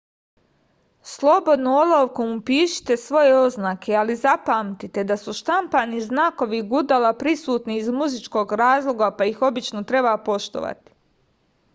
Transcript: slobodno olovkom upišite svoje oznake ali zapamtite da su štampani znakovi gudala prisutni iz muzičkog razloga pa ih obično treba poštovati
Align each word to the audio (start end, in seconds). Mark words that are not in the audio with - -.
slobodno 1.09 1.73
olovkom 1.81 2.31
upišite 2.37 2.97
svoje 3.01 3.35
oznake 3.39 3.93
ali 4.05 4.15
zapamtite 4.21 5.03
da 5.13 5.17
su 5.25 5.35
štampani 5.41 6.01
znakovi 6.07 6.63
gudala 6.73 7.13
prisutni 7.21 7.77
iz 7.83 7.93
muzičkog 7.99 8.57
razloga 8.65 9.11
pa 9.21 9.29
ih 9.35 9.47
obično 9.51 9.85
treba 9.93 10.17
poštovati 10.31 10.99